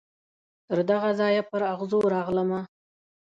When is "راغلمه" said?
2.13-2.61